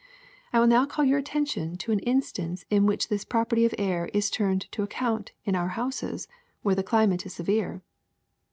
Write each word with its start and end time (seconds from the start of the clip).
I 0.51 0.59
will 0.59 0.65
now 0.65 0.87
call 0.87 1.05
your 1.05 1.19
attention 1.19 1.75
to 1.77 1.91
an 1.91 1.99
in 1.99 2.23
stance 2.23 2.65
in 2.71 2.87
which 2.87 3.07
this 3.09 3.23
property 3.23 3.65
of 3.65 3.75
air 3.77 4.09
is 4.15 4.31
turned 4.31 4.61
to 4.71 4.81
ac 4.81 4.87
count 4.89 5.31
in 5.45 5.53
our 5.55 5.67
houses 5.77 6.27
where 6.63 6.73
the 6.73 6.81
climate 6.81 7.23
is 7.27 7.35
severe. 7.35 7.83